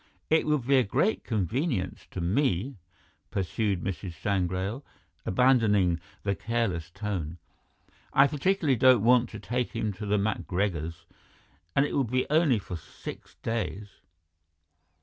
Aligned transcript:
"It 0.31 0.47
would 0.47 0.65
be 0.65 0.77
a 0.79 0.83
great 0.83 1.23
convenience 1.23 2.07
to 2.09 2.21
me," 2.21 2.77
pursued 3.29 3.83
Mrs. 3.83 4.13
Sangrail, 4.15 4.83
abandoning 5.27 5.99
the 6.23 6.33
careless 6.33 6.89
tone. 6.89 7.37
"I 8.11 8.25
particularly 8.25 8.77
don't 8.77 9.03
want 9.03 9.29
to 9.29 9.39
take 9.39 9.73
him 9.75 9.93
to 9.93 10.07
the 10.07 10.17
MacGregors', 10.17 11.05
and 11.75 11.85
it 11.85 11.93
will 11.95 12.25
only 12.31 12.55
be 12.55 12.59
for 12.59 12.77
six 12.77 13.35
days." 13.43 13.89